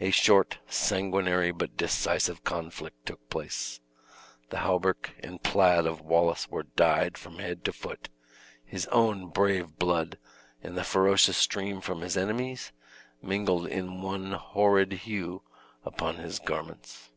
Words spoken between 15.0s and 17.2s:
hue upon his garments.